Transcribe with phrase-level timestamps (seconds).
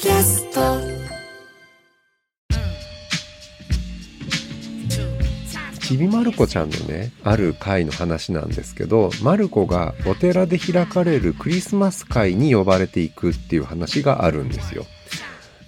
[0.00, 0.60] キャスト
[5.80, 14.86] ちびまる子ちゃんのねある会の話なんですけどまる子がお寺で開かれるクリスマス会に呼ばれていくっていう話があるんですよ。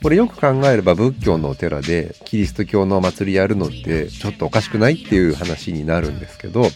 [0.00, 6.68] これよく考えれば仏教のお寺でキリスト教のお祭りやるのってちょっとおかしくないっていう話になるんですけど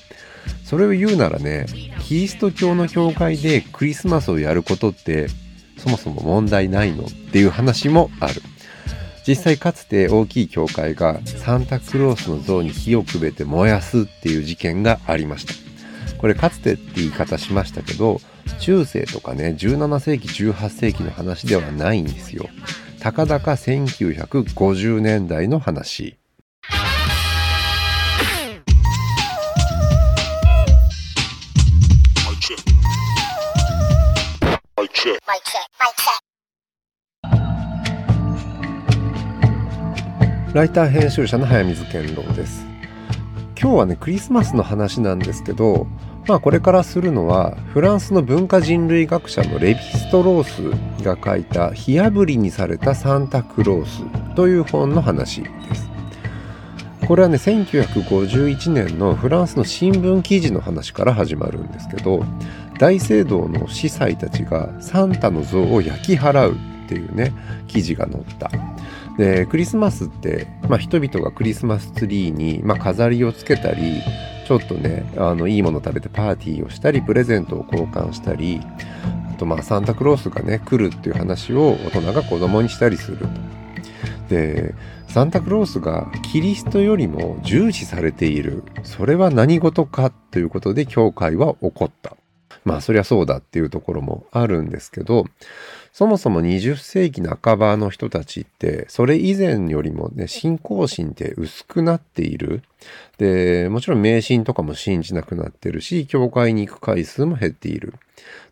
[0.65, 1.67] それを言うならね
[2.03, 5.29] キリスト教の教会でクリスマスをやることって
[5.85, 8.41] そもそも問題ないのっていう話もある。
[9.29, 15.53] 実際かつて大きい教会がサンタクロースの像に火をくべて燃やすっていう事件がありました。
[16.17, 18.19] これかつてって言い方しましたけど
[18.61, 22.49] 中世とかね17世紀18世紀の話ではないんですよ。
[23.01, 26.17] たかだか1950年代の話。
[40.53, 42.67] ライター編集者の早水健郎です。
[43.59, 45.87] 今日はねクリスマスの話なんですけど
[46.29, 54.03] まあこれからするのはフランスの文化人類学者のレヴィストロースが書いた「火あぶりにされたサンタクロース」
[54.37, 55.89] という本の話です。
[57.07, 62.25] これはね1951年のフランスの新聞記事の話から始まるんですけど
[62.79, 67.33] 大聖堂の司祭たちがサンタの像を焼き払うっていうね
[67.67, 68.51] 記事が載った
[69.17, 74.03] でクリスマスって、まあ、人々がクリスマスツリーに、まあ、飾りをつけたり
[74.47, 78.61] ちょっとねあのいいもの食べてパーティーをしたりプレゼントを交換したり
[79.33, 83.27] あとまあサンタクロースがね来るっていう話を大人が子供にしたりすると。
[84.29, 84.75] で
[85.09, 92.17] サンタクロースがキリストよりも重視されているそれは何事かということで教会は起こった。
[92.65, 95.27] まあそりゃそうだっていうところもあるんですけど
[95.93, 102.63] そもそも20世紀半ばの人たちってそれ以前よりもね信仰心って薄くなっている。
[103.17, 107.95] でもちろん迷信とかも信じなくなってるし教会に行く回数も減っている。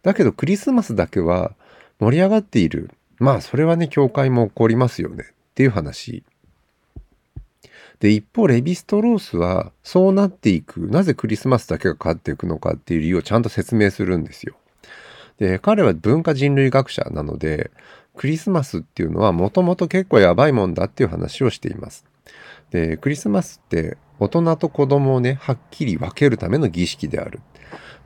[0.03, 1.53] だけどクリスマスだけは
[1.99, 2.91] 盛り上がっている。
[3.19, 6.23] まあそれはね教会も起こりますよねっていう話。
[8.03, 14.57] で、一方、レヴィストロースは、そうなっていく、なぜクリスマスだけが変わっていくのかっていう理由をちゃんと説明するんですよ。
[15.39, 17.71] で、彼は文化人類学者なので、
[18.17, 22.05] クリスマスっていうのはもともと結構やばいもんだっていう話をしています。
[22.73, 27.39] で、クリスマスって大人と子供をね、はっきり分けるための儀式である。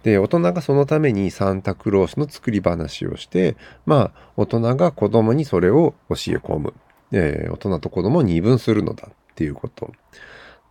[0.02, 3.56] で、大人がそのためにサンタクロースの作り話をして、
[3.86, 6.74] まあ、大人が子供にそれを教え込む。
[7.12, 9.92] え大人と子供を二分するのだていうこと。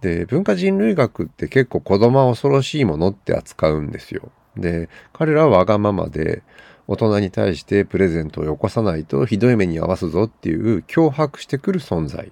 [0.01, 4.31] で、文化人類学って結構子供は恐ろしいものって扱うんですよ。
[4.57, 6.43] で、彼らはわがままで、
[6.87, 12.31] 大人に対してプレゼントをよこさないとひどい目に遭わすぞっていう脅迫してくる存在。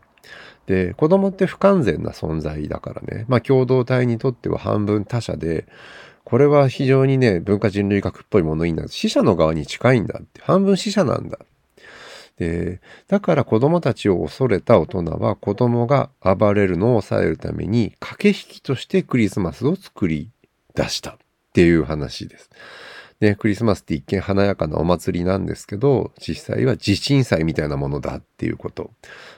[0.67, 5.65] で、子供って不完全な存在だからね、まあ共同体にとっては半分他者で、
[6.23, 8.89] これは非常にね、文化人類学っぽいものになる。
[8.89, 10.41] 死者の側に近いんだって。
[10.41, 11.39] 半分死者なんだ。
[12.37, 20.31] で、だから子供たちを恐れた大人は子供が暴れるのを抑えるために駆け引きとしてクリスマスを作り
[20.75, 21.17] 出したっ
[21.53, 22.49] ていう話です。
[23.21, 28.91] ね、クリスマスって一見華やかなお祭りなんですけど、実際は地震祭みたいなものだっていうこと。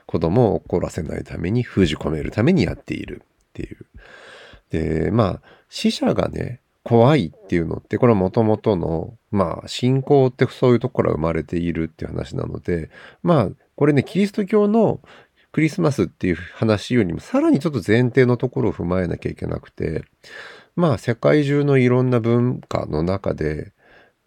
[0.07, 3.85] 子供を怒らせないために封じ込めるためにやっているっていう。
[4.71, 12.89] で、まあ、死者がね、怖いっていうのって、これはもともとの、まあ、信仰ってそういうところが生まれているっていう話なので、
[13.21, 15.01] まあ、これね、キリスト教の
[15.51, 20.05] クリスマスっていう話よりも、さらにちょっと前提のところを踏まえなきゃいけなくて、
[20.77, 23.73] まあ、世界中のいろんな文化の中で、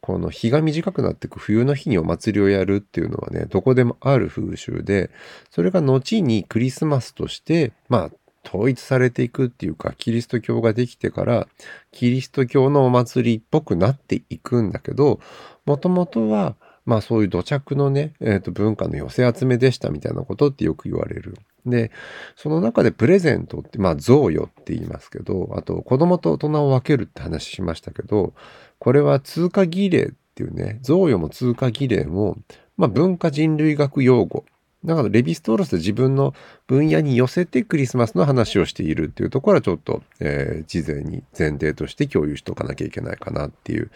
[0.01, 5.11] この日が短くなっていく冬の日にお祭りをやるっていうのはね、どこでもある風習で、
[5.51, 11.47] それが後にクリスマスとして、まあ、統一されていくっていうか、キリスト教ができてから、
[11.93, 15.21] キリスト教のお祭りっぽくなっていくんだけど、
[15.67, 21.37] もともとは、まあそういう土着のね、えー、と文化の寄せ集めでしたみたいなことってよく言われる。
[21.67, 21.91] で、
[22.35, 28.33] その中でプレゼントって、まあ贈与って言いますけど、あと子供と大人を分けるって話しましたけど、
[28.79, 32.39] これは通過儀礼っていうね、贈与も通過儀礼も、
[32.79, 34.47] まあ文化人類学用語
[34.89, 36.35] だからレヴィストーロスで自分の
[36.67, 43.91] 分野に寄せてクリスマスの話をしているっていうところはちょっと、えー、事前に前提として共有しておかなきゃいけないかなっていう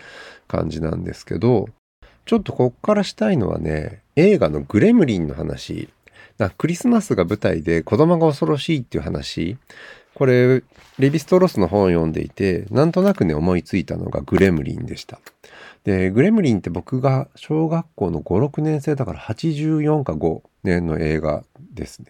[0.49, 1.69] 感じなんですけど、
[2.27, 5.89] ちょっとこっからしたいのはね、映画のグレムリンの話。
[6.59, 9.57] クリスマスが舞台で子供が恐ろしいっていう話。
[10.15, 10.63] これ、
[10.99, 15.21] レヴィストロスの本を読んでいて、なんとなくね、思いついたのがグレムリンでした。
[15.85, 22.07] で、グレムリンって僕が小学校の5、6年生だから84か5の映画ですね。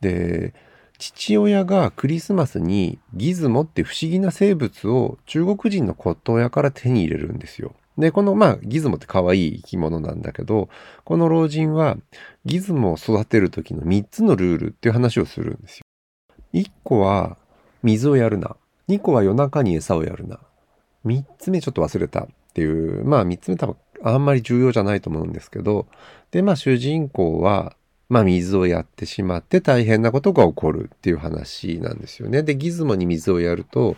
[0.00, 0.54] で、
[0.98, 7.74] 父親がクリスマスにギズモって不思議な生物を中国人の骨董屋から手に入れるんですよ。
[7.96, 10.68] で、この、まあ、ギズモって可愛い生き物なんだけど、
[11.04, 11.96] この老人は
[12.44, 15.84] ギズモを育てる時の3つのルールっていう話をするんですよ。
[16.52, 17.36] 1個は
[17.82, 18.56] 水をやるな。
[18.88, 20.38] 2個は夜中に餌をやるな。
[21.04, 25.86] 3つ目ちょっと忘れたっていう、まあ3つ目多分あんまり重要じゃないと思うんですけど、
[26.30, 27.76] で、まあ主人公は、
[28.08, 32.42] まあ水をやってしまって大変なことが起こるっていう話なんですよね。
[32.42, 33.96] で、ギズモに水をやると、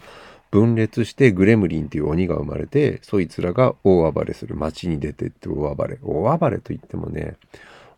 [0.50, 4.56] 分裂してグレムリンっていう鬼が生まれて、そいつらが大暴れする。
[4.56, 5.98] 街に出てって大暴れ。
[6.02, 7.36] 大暴れといってもね、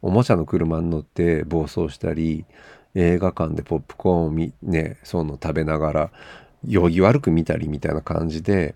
[0.02, 2.44] おもちゃの車に乗って暴走したり、
[2.94, 6.10] 映画館でポップコーンをみ、ね、その食べながら、
[6.64, 8.74] 行儀悪く見たりみたいな感じで、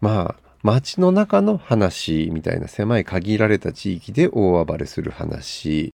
[0.00, 5.92] まあ、街の中の話みたいな狭い限られた地域で大暴れする話。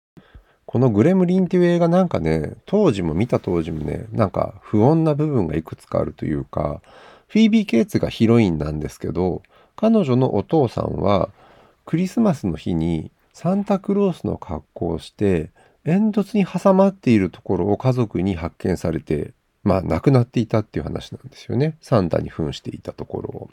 [0.65, 6.81] このグレムリンっていう映画なんかね、当時も見た当時もね、なんか不穏な部分がいくつかあるというか、
[7.27, 9.43] フィービー・ケイツがヒロインなんですけど、
[9.75, 11.29] 彼女のお父さんは
[11.85, 15.51] クリスマスの日にサンタクロースの格好をして
[15.83, 19.33] 煙突に挟まっているところを家族に発見されて、
[19.65, 21.75] まあ亡くなっていたっていう話なんですよね。
[21.81, 23.49] サンタに扮していたところを。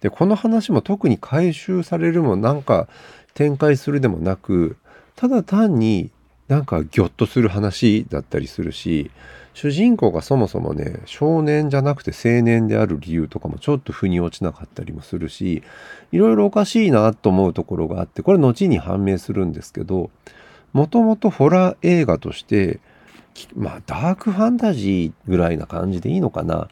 [0.00, 2.88] で、この話も特に回収されるもなんか
[3.34, 4.76] 展開するでもなく、
[5.14, 6.10] ただ単に
[6.48, 9.10] なんかギョッとする話だったりするし、
[9.54, 15.62] 主人公がそもそもね、少年じゃなくて青年である理由とかもちょっと腑に落ちなかったりもするし、
[16.10, 20.10] いろいろおかしいなと思うところがあって、これ後に判明するんですけど、
[20.72, 22.80] もともとホラー映画として、
[23.54, 26.68] まあ、ダークファンタジーぐらいな感じでいいのかな。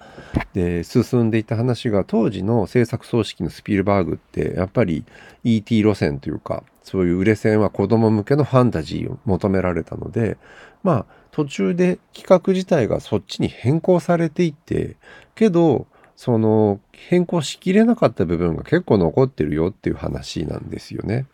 [0.52, 5.04] で、進んでいた話が、当時の制作組織のスピルバーグって、やっぱり
[5.44, 10.36] ET 路線というか、そういう売れ線は子供向けのファンタジーを求められたので、
[10.82, 14.96] まあ、途中で企画自体がそっちに変更されていって、
[15.34, 15.86] けど、
[16.20, 21.24] その変更しきれなかった部分が結構残ってるよっていう話なんですよね。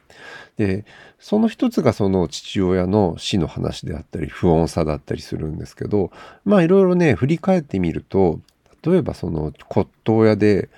[0.59, 0.85] で、
[1.19, 6.13] その一つがその父親の死の話であったり、不穏さだったりするんですけど、
[6.45, 8.39] まあいろいろね、振り返ってみると、
[8.87, 10.69] 例えばその骨董屋で、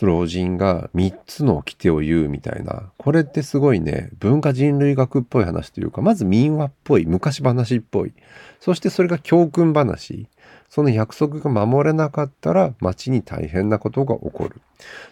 [0.00, 8.12] 老人が3つの掟を言うみたいな、これってすごいね、文化人類学っぽい話というか、まず民話っぽい、昔話っぽい。
[8.58, 10.26] そしてそれが教訓話。
[10.72, 14.62] その約束が守れなかったら街に大変なことが起こる。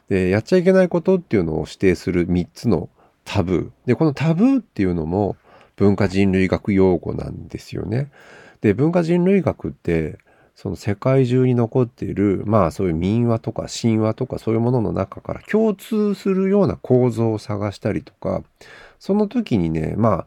[0.08, 2.88] で、やっちゃいけないことっていうのを指定する3つの
[3.26, 3.70] タブー。
[3.84, 5.36] で、このタブーっていうのも
[5.76, 8.10] 文化人類学用語なんですよね。
[8.62, 10.16] で、文化人類学って、
[10.54, 18.42] その世界中に残っている、まあそういう民話とか神話とかそういうものの中から共通するような構造を探したりとか、
[18.98, 20.24] その時にね、ま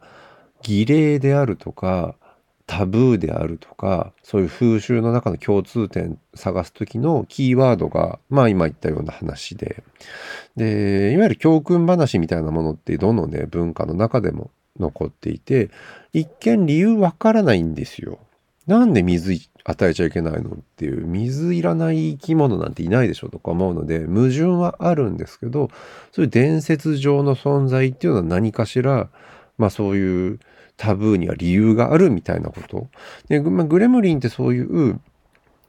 [0.62, 2.14] 儀礼であるとか、
[2.66, 9.82] タブーであるとかそういう風習の中の共通点探す時のキーワードがまあ今言ったような話で
[10.56, 15.70] でいわゆる教訓話みたいなものってどのね文化の中でも残っていて
[16.12, 18.18] 一見理由わからないんですよ。
[18.66, 25.70] なんで水与えちゃいけないのっていう水いらない生き物なんていないでしょとか思うので矛盾はあるんですけど
[26.12, 29.08] そういう伝説上の存在っていうのは何かしら
[29.58, 30.38] まあそういう
[30.76, 32.88] タブーには理由があるみたいなこと？
[33.28, 35.00] で、まあ、グレムリンってそういう、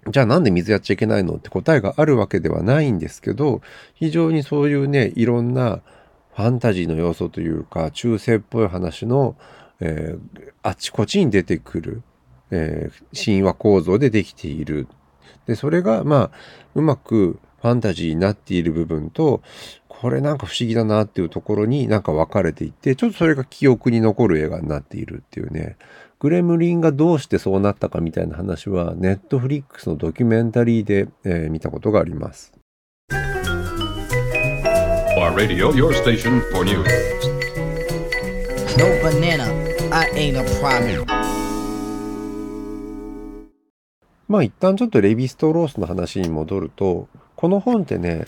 [0.09, 1.35] じゃあなんで水やっちゃいけないの？
[1.35, 3.61] って答えがあるわけではないんですけど、
[3.93, 5.81] 非常にそういうね、いろんな
[6.35, 9.35] ファンタジーの要素というか、中世っぽい話の、
[9.79, 12.01] えー、あちこちに出てくる、
[12.51, 14.87] えー、神話構造でできている。
[15.45, 16.37] で、それが、まあ、
[16.75, 19.41] うまくファンタジーになっている部分と、
[19.87, 25.77] これなんか不思議だなっていうところになんか分かれていって、ちょっとそれが記憶に残る映画になっているっていうね。
[26.19, 32.53] グレムリンがどうしてそうなったかみたいな話は、ネットフリックスのドキュメンタリーで、えー、見たことがあります。
[35.35, 36.85] Radio, your station for news.
[38.77, 39.49] No banana,
[39.91, 41.05] I ain't a problem.
[44.27, 47.07] まあ一旦ちょっとレヴィストロースの話に戻ると、
[47.45, 48.25] この本ってね、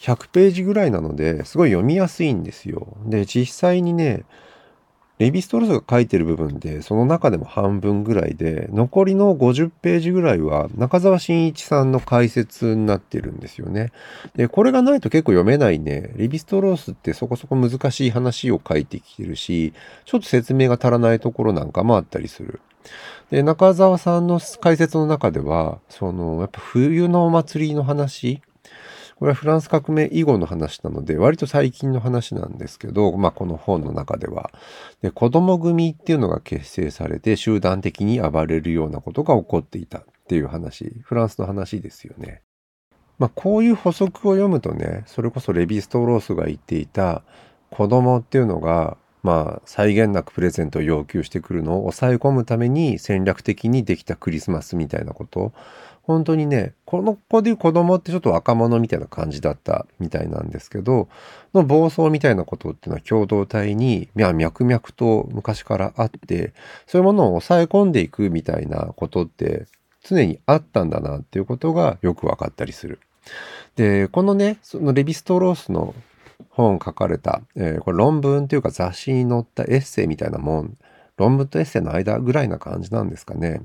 [0.00, 2.88] 100ページぐらいなので、すごい読みやすいんですよ。
[3.06, 4.24] で、実際にね、
[5.16, 13.92] レヴィストロスが書いてる部分で、その中でも半分ぐらいで、残りの50ページぐらいは中澤慎一さんの解説になってるんですよね。
[14.36, 16.12] で、これがないと結構読めないね。
[16.16, 19.72] レヴィストロースってそこそこ難しい話を書いてきてるし、
[20.04, 22.60] ちょっと説明が足らないところなんかもあったりする。
[23.30, 28.42] で、中澤さんの解説の中では、その、やっぱ冬のお祭りの話、
[29.20, 34.50] これはフランス革命以後の話なので、割と最近の話なんですけど、まあこの本の中では。
[35.02, 42.40] で、子供組っていうのが結成されて集団的に暴れるようなことが起こっていたっていう話、フランスの話ですよね。
[43.18, 47.22] まあこういう補足を読むとね、それこそレヴィストロースが言っていた
[47.68, 55.52] 子供っていうのがまあ、際限なくプレゼントを要求してくるのを抑え込むために戦略的にできたクリスマスみたいなこと。
[56.10, 61.08] 本当にね、この子でいう子供ってちょっと若者みたいな感じだったみたいなんですけど、
[61.54, 66.52] の暴走みたいなことっていうのは共同体に、いや、脈々と昔からあって、
[66.88, 69.66] そういうものを抑え込んでいくみたいなことって
[70.02, 72.98] 常にあったんだなっていうことがよくわかったりする。
[73.76, 75.94] で、このね、そのレヴィストロースの
[76.48, 80.76] 本書かれた、えー、これ論文というか雑誌に載ったエッセイみたいなもん、
[81.20, 83.62] 論文とエッセイの間ぐらいな感じなんですかね。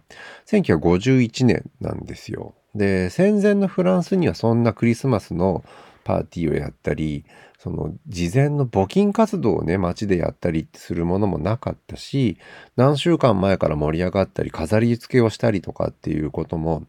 [0.48, 2.54] 1951年なんですよ。
[2.76, 5.64] で、戦前のフランスにはそんなクリスマスの
[6.04, 7.24] パーティーをやったり、
[7.58, 12.38] その事前の募金活動をね、街でやったりするものもなかったし、
[12.76, 16.84] 何週間前から盛り上がったり、飾り付けをしたりとかっていうことも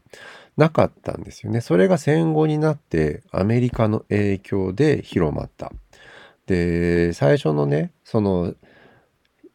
[0.57, 1.61] なかったんですよね。
[1.61, 5.71] それが戦後になってアメリカの影響で広まった。
[6.45, 8.53] で、最初のね、その、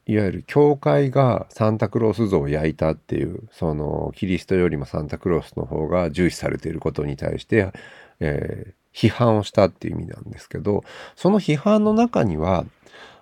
[0.06, 7.72] いわゆる教会がサンタクロース像を焼いたっていう、そのキリストよりもサンタクロースの方が重視されていることに対して、
[8.18, 10.82] えー、批判をしたっていう意味なんですけど、
[11.14, 12.64] その批判の中には、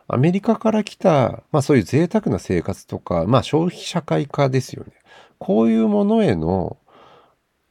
[0.09, 4.93] アメリカから来た、まあそういう贅沢な生活とか、まあ消費社会化ですよね。
[5.39, 6.79] こういうものへの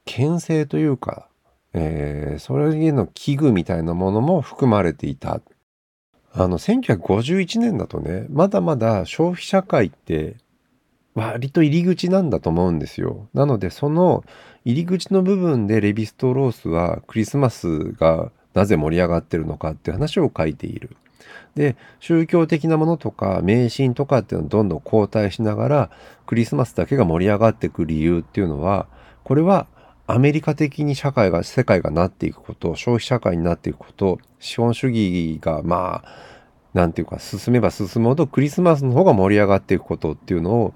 [0.05, 1.27] 牽制というか、
[1.73, 5.41] えー、それへの危惧みたいなものも含まれていた。
[6.33, 10.37] あの、1951年だとね、まだまだ消費社会って
[11.15, 13.27] 割と入り口なんだと思うんですよ。
[13.33, 14.23] なので、その
[14.65, 20.95] 入り口の部分でレヴィストロースはクリスマスがなぜ盛り上がってるのかって話を書いている。
[21.55, 25.91] で、宗教的なものとか迷信とかっていうのをどんどん後退しながら
[26.25, 28.87] クリスマスだけが盛り上がっていく理由っていうのは、
[29.23, 29.67] これは
[30.11, 36.03] アメリカ的に社会が、世界がなっていくこと、消費社会になっていくこと、資本主義が、まあ、
[36.73, 40.73] なんていうか、進めば進むほどクリスマスの方が盛り上がっていくことっていうのを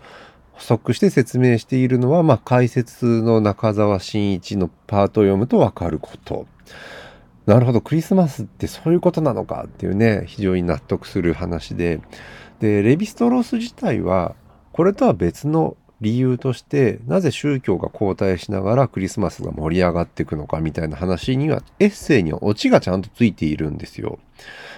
[0.51, 6.45] 補足して説明しているのは、まあ、解説の中澤真一のパートを読むとわかること。
[7.47, 12.01] なるほど、クリスマスってそういうことなのかっていうね、非常に納得する話で。
[12.59, 14.35] で、レヴィストロース自体は、
[14.73, 24.19] これとは別の理由としてなぜ宗教が交代しながらクリスマスが盛り上がっていくのかみたいな話にはエッセイにはオチがちゃんとついているんですよ。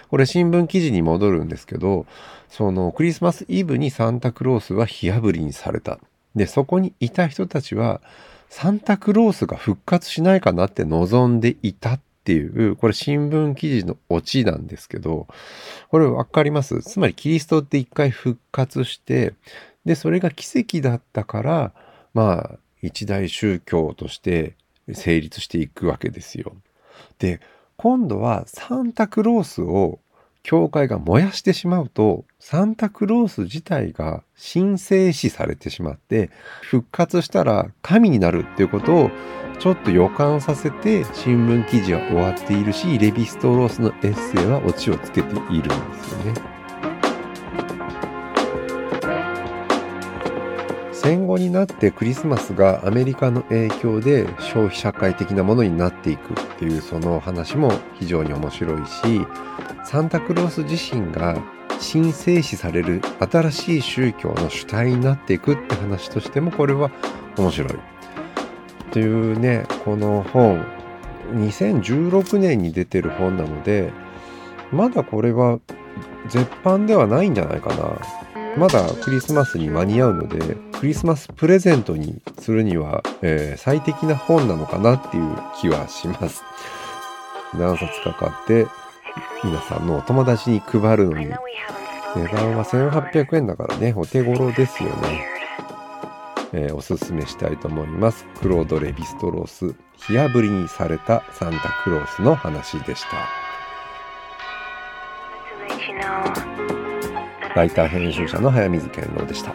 [0.10, 2.06] これ新聞記事に戻るんですけど
[2.48, 6.00] そのクリスマスイブにサンタクロースは火あぶりにされた。
[6.36, 8.00] でそこにいた人たちは
[8.50, 15.28] サンタクロースが復活しないかなって望んでいたっていう、これ新聞記事のオチなんですけど、
[15.90, 16.82] これわかります？
[16.82, 19.34] つまりキリストって一回復活して、
[19.86, 21.74] で、それが奇跡だったから、
[22.14, 24.56] まあ、一大宗教として
[24.94, 26.56] 成立していくわけですよ。
[27.20, 27.40] で、
[27.78, 30.00] 今度はサンタクロースを
[30.44, 34.24] 教会が燃やしてしまうと、サンタクロース自体が
[34.54, 36.30] 神聖視されてしまって、
[36.62, 39.10] 復活したら神になるっていうことを
[39.60, 45.64] ちょっと予感させて新聞記事は終わっているし、レヴィストロースのエッセイはオチをつけているんで
[46.04, 46.55] すよね。
[51.06, 59.22] 戦後になってクリスマスがアメリカの影響で消費社会的なものになっていくっていうその話も非常に面白いし
[59.84, 61.40] サンタクロース自身が
[61.92, 66.90] 神聖視される新しい宗教の主体になっていくって話としてもこれは
[67.38, 67.74] 面白い。
[68.90, 70.66] というねこの本
[71.36, 73.92] 2016年に出てる本なので
[74.72, 75.60] まだこれは
[76.30, 78.26] 絶版ではないんじゃないかな。
[78.58, 86.44] まだクリスマスに間に合うので、クリスマスプレゼントにするには、えー、最適な本なのかなっていう気はします。
[87.54, 88.68] 何冊か買って、
[89.44, 91.28] 皆さんのお友達に配るのに、
[92.16, 95.26] 値段は1800円だからね、お手頃ですよね。
[96.54, 98.26] えー、おすすめしたいと思います。
[98.42, 103.46] クロード・レヴィストロース、火あぶりにされたサンタクロースの話でした。
[107.56, 109.54] ライター編集者の早水健郎でした。